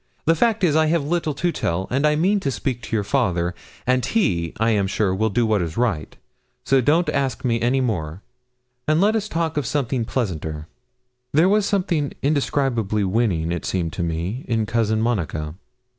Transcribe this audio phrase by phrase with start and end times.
[0.25, 3.03] The fact is, I have little to tell, and I mean to speak to your
[3.03, 3.53] father,
[3.85, 6.15] and he, I am sure, will do what is right;
[6.65, 8.23] so don't ask me any more,
[8.87, 10.65] and let us talk of something pleasanter.'
[11.33, 15.53] There was something indescribably winning, it seemed to me, in Cousin Monica.